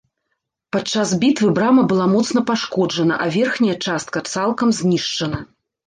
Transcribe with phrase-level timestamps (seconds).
[0.75, 5.39] Падчас бітвы брама была моцна пашкоджана, а верхняя частка цалкам знішчана.